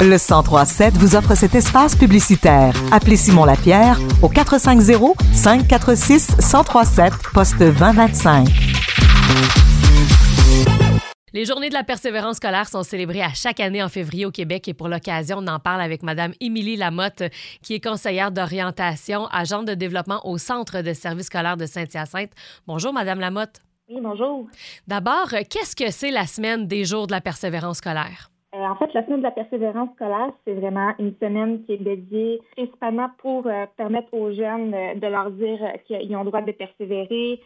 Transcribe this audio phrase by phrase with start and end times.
[0.00, 2.74] Le 1037 vous offre cet espace publicitaire.
[2.92, 8.48] Appelez Simon Lapierre au 450 546 1037 poste 2025.
[11.32, 14.68] Les journées de la persévérance scolaire sont célébrées à chaque année en février au Québec
[14.68, 17.24] et pour l'occasion, on en parle avec Madame Émilie Lamotte,
[17.62, 22.30] qui est conseillère d'orientation, agente de développement au Centre de services scolaires de Saint-Hyacinthe.
[22.66, 23.62] Bonjour, Madame Lamotte.
[23.88, 24.46] Oui, bonjour.
[24.86, 28.30] D'abord, qu'est-ce que c'est la semaine des jours de la persévérance scolaire?
[28.74, 31.78] Euh, en fait, la semaine de la persévérance scolaire, c'est vraiment une semaine qui est
[31.78, 36.42] dédiée principalement pour euh, permettre aux jeunes euh, de leur dire qu'ils ont le droit
[36.42, 37.40] de persévérer,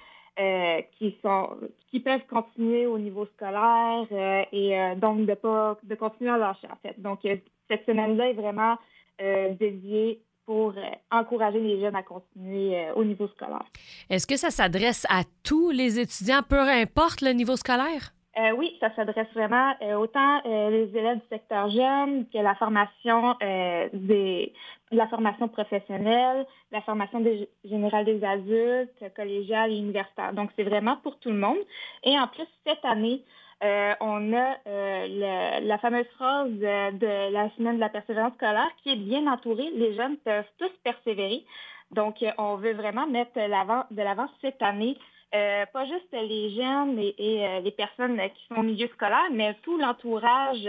[0.98, 4.06] qui peuvent continuer au niveau scolaire
[4.52, 6.95] et donc de pas de continuer à lâcher en fait.
[7.02, 8.77] Donc cette semaine-là est vraiment
[9.19, 10.74] dédiée pour
[11.10, 13.66] encourager les jeunes à continuer au niveau scolaire.
[14.08, 18.12] Est-ce que ça s'adresse à tous les étudiants, peu importe le niveau scolaire?
[18.38, 22.55] Euh, oui, ça s'adresse vraiment euh, autant euh, les élèves du secteur jeune que la
[22.55, 24.52] formation des
[24.91, 27.22] la formation professionnelle, la formation
[27.64, 30.33] générale des adultes, collégiale et universitaire.
[30.33, 31.59] Donc, c'est vraiment pour tout le monde.
[32.05, 33.22] Et en plus, cette année,
[33.61, 39.31] on a la fameuse phrase de la semaine de la persévérance scolaire qui est bien
[39.31, 39.69] entourée.
[39.75, 41.44] Les jeunes peuvent tous persévérer.
[41.91, 44.97] Donc, on veut vraiment mettre de l'avant cette année
[45.34, 49.55] euh, pas juste les jeunes et, euh, les personnes qui sont au milieu scolaire, mais
[49.62, 50.67] tout l'entourage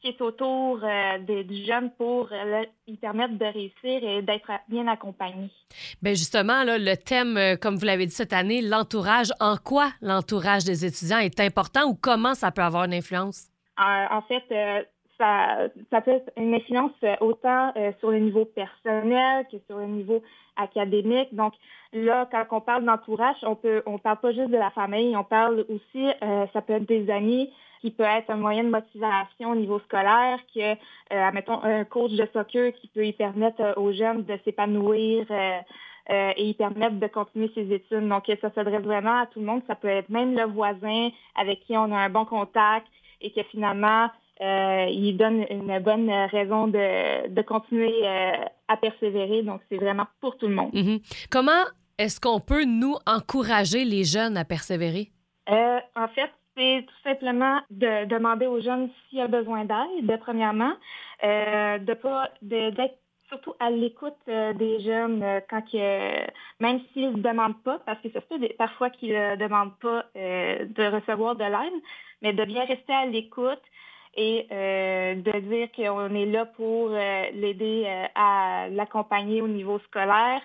[0.00, 2.28] qui est autour euh, des, du jeune pour
[2.88, 5.48] lui permettre de réussir et d'être bien accompagné.
[6.02, 10.64] Bien justement, là, le thème, comme vous l'avez dit cette année, l'entourage, en quoi l'entourage
[10.64, 13.48] des étudiants est important ou comment ça peut avoir une influence?
[13.78, 14.44] en fait,
[15.22, 20.22] ça, ça peut être une influence autant sur le niveau personnel que sur le niveau
[20.56, 21.34] académique.
[21.34, 21.54] Donc
[21.92, 25.24] là, quand on parle d'entourage, on peut, on parle pas juste de la famille, on
[25.24, 27.50] parle aussi, euh, ça peut être des amis,
[27.80, 30.72] qui peut être un moyen de motivation au niveau scolaire, que,
[31.12, 35.26] euh, mettons, un coach de soccer qui peut y permettre euh, aux jeunes de s'épanouir.
[35.30, 38.08] Euh, et y permettre de continuer ses études.
[38.08, 39.62] Donc, ça s'adresse vraiment à tout le monde.
[39.68, 42.88] Ça peut être même le voisin avec qui on a un bon contact
[43.20, 44.08] et que finalement,
[44.40, 48.32] euh, il donne une bonne raison de, de continuer euh,
[48.68, 49.42] à persévérer.
[49.42, 50.72] Donc, c'est vraiment pour tout le monde.
[50.72, 51.28] Mm-hmm.
[51.30, 51.64] Comment
[51.98, 55.10] est-ce qu'on peut, nous, encourager les jeunes à persévérer?
[55.50, 60.18] Euh, en fait, c'est tout simplement de demander aux jeunes s'il y a besoin d'aide,
[60.20, 60.72] premièrement,
[61.22, 62.98] de pas d'être
[63.28, 68.20] surtout à l'écoute des jeunes quand que, même s'ils ne demandent pas, parce que ça
[68.20, 71.82] se peut parfois qu'ils ne demandent pas de recevoir de l'aide,
[72.20, 73.62] mais de bien rester à l'écoute,
[74.14, 79.78] et euh, de dire qu'on est là pour euh, l'aider euh, à l'accompagner au niveau
[79.80, 80.42] scolaire.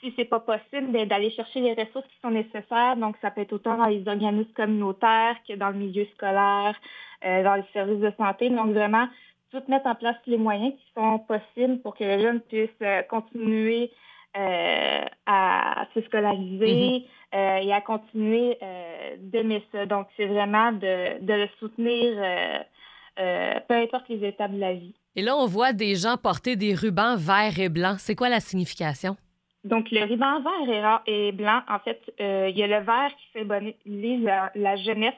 [0.00, 2.96] si c'est pas possible, ben, d'aller chercher les ressources qui sont nécessaires.
[2.96, 6.74] Donc, ça peut être autant dans les organismes communautaires que dans le milieu scolaire,
[7.22, 8.50] dans les services de santé.
[8.50, 9.06] Donc, vraiment,
[9.52, 13.92] tout mettre en place les moyens qui sont possibles pour que les jeunes puissent continuer
[14.34, 16.66] à se scolariser.
[16.66, 17.04] Mm-hmm.
[17.34, 19.86] Euh, et à continuer euh, d'aimer ça.
[19.86, 24.94] Donc, c'est vraiment de, de, le soutenir, euh, peu importe les étapes de la vie.
[25.16, 28.00] Et là, on voit des gens porter des rubans verts et blancs.
[28.00, 29.16] C'est quoi la signification?
[29.64, 34.24] Donc, le ruban vert et blanc, en fait, il y a le vert qui symbolise
[34.24, 35.14] la, la jeunesse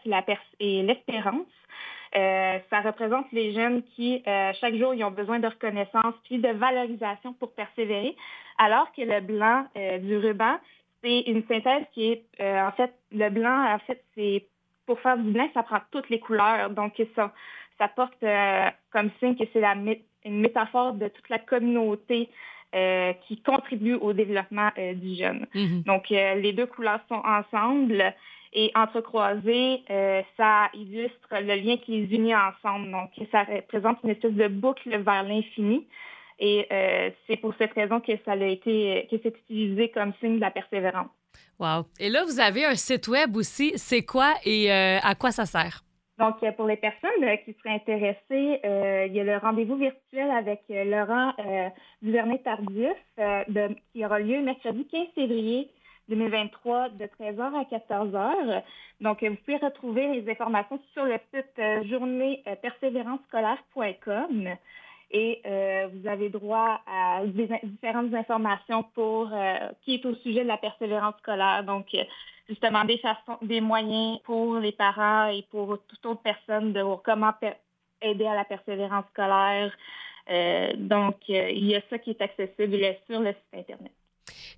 [0.61, 1.47] et l'espérance.
[2.15, 7.33] Ça représente les jeunes qui, chaque jour, ils ont besoin de reconnaissance puis de valorisation
[7.35, 8.15] pour persévérer,
[8.59, 10.59] alors que le blanc du ruban,
[11.05, 14.47] c'est une synthèse qui est, euh, en fait, le blanc, en fait, c'est
[14.87, 16.71] pour faire du blanc, ça prend toutes les couleurs.
[16.71, 17.33] Donc, ça,
[17.79, 22.31] ça porte euh, comme signe que c'est la, une métaphore de toute la communauté
[22.75, 25.47] euh, qui contribue au développement du jeune.
[25.55, 25.85] Mm-hmm.
[25.85, 28.15] Donc, les deux couleurs sont ensemble
[28.55, 29.83] et entrecroisées,
[30.37, 32.91] ça illustre le lien qui les unit ensemble.
[32.91, 35.87] Donc, ça représente une espèce de boucle vers l'infini.
[36.39, 40.37] Et euh, c'est pour cette raison que ça a été, que c'est utilisé comme signe
[40.37, 41.11] de la persévérance.
[41.59, 41.85] Wow.
[42.01, 43.73] Et là, vous avez un site web aussi.
[43.77, 45.83] C'est quoi et euh, à quoi ça sert?
[46.19, 47.11] Donc, euh, pour les personnes
[47.45, 48.61] qui seraient intéressées,
[49.09, 51.33] il y a le rendez-vous virtuel avec Laurent
[52.03, 52.97] Duvernay-Tardif
[53.93, 55.71] qui aura lieu mercredi 15 février
[56.09, 58.63] 2023 de 13h à 14h.
[59.01, 64.57] Donc, vous pouvez retrouver les informations sur le site journée persévérancescolaire.com
[65.15, 70.49] et euh, vous avez droit à différentes informations pour euh, qui est au sujet de
[70.49, 71.63] la persévérance scolaire.
[71.63, 72.03] Donc, euh,
[72.49, 77.01] justement, des façons, des moyens pour les parents et pour toute autre personne de voir
[77.05, 77.33] comment
[78.03, 79.73] aider à la persévérance scolaire.
[80.79, 83.93] donc, il y a ça qui est accessible sur le site Internet.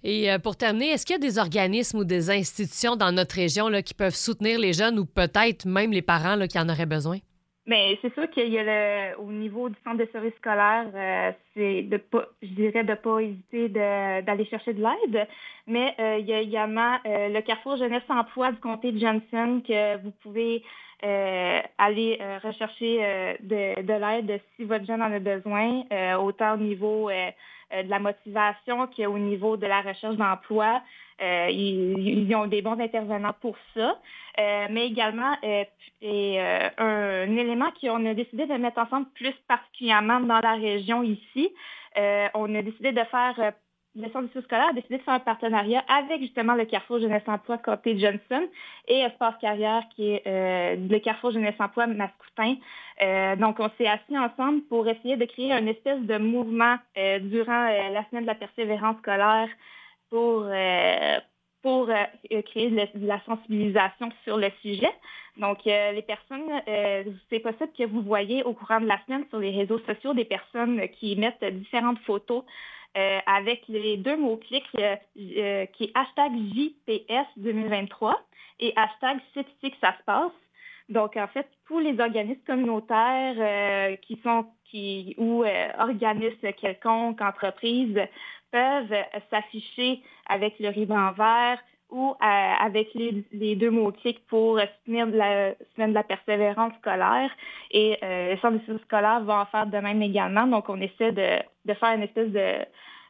[0.05, 3.69] Et pour terminer, est-ce qu'il y a des organismes ou des institutions dans notre région
[3.69, 6.87] là, qui peuvent soutenir les jeunes ou peut-être même les parents là, qui en auraient
[6.87, 7.19] besoin?
[7.67, 11.33] Mais c'est sûr qu'il y a le, au niveau du centre de service scolaire, euh,
[11.53, 15.27] c'est de pas, je dirais de pas hésiter d'aller chercher de l'aide.
[15.67, 19.63] Mais euh, il y a également euh, le Carrefour Jeunesse Emploi du comté de Johnson
[19.67, 20.63] que vous pouvez
[21.87, 25.83] aller rechercher de, de l'aide si votre jeune en a besoin,
[26.19, 30.83] autant au niveau de la motivation qu'au niveau de la recherche d'emploi.
[31.23, 33.99] Euh, ils, ont des bons intervenants pour ça.
[34.39, 35.65] Euh, mais également, euh,
[36.03, 36.39] et,
[36.79, 41.53] un, élément qu'on a décidé de mettre ensemble plus particulièrement dans la région ici,
[42.35, 43.53] on a décidé de faire
[43.97, 47.23] le Centre du scolaire a décidé de faire un partenariat avec justement le Carrefour Jeunesse
[47.27, 48.47] Emploi Côté Johnson
[48.89, 52.57] et Espace Carrière qui est le Carrefour Jeunesse Emploi Mascoutin.
[53.37, 58.05] donc, on s'est assis ensemble pour essayer de créer une espèce de mouvement durant la
[58.11, 59.49] semaine de la persévérance scolaire
[60.11, 61.19] pour, euh,
[61.63, 64.93] pour euh, créer de la sensibilisation sur le sujet.
[65.37, 66.51] Donc, euh, les personnes,
[67.29, 70.25] c'est possible que vous voyez au courant de la semaine sur les réseaux sociaux des
[70.25, 72.43] personnes qui mettent différentes photos
[73.27, 74.71] avec les deux mots-clics
[75.15, 78.21] qui est hashtag JPS 2023
[78.61, 80.33] et hashtag que ça se passe.
[80.89, 85.45] Donc, en fait, tous les organismes communautaires qui sont qui ou
[85.79, 88.01] organismes quelconques, entreprises
[88.51, 88.95] peuvent
[89.31, 91.59] s'afficher avec le ruban vert
[91.97, 97.31] euh, avec les, deux mots-clics pour soutenir la semaine de la persévérance scolaire.
[97.71, 100.47] Et euh, le centre de scolaire va en faire de même également.
[100.47, 102.65] Donc, on essaie de, de faire une espèce de,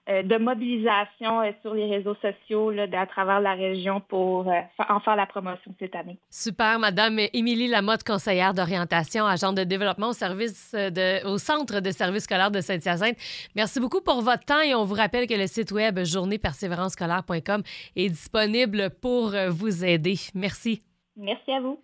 [0.08, 5.00] de mobilisation euh, sur les réseaux sociaux là, à travers la région pour euh, en
[5.00, 6.18] faire la promotion cette année.
[6.30, 11.90] Super, Madame Émilie Lamotte, conseillère d'orientation, agente de développement au service de, au Centre de
[11.90, 13.16] services scolaires de Saint-Hyacinthe.
[13.54, 17.62] Merci beaucoup pour votre temps et on vous rappelle que le site web journéepersévérancescolaire.com
[17.96, 20.16] est disponible pour vous aider.
[20.34, 20.82] Merci.
[21.16, 21.80] Merci à vous.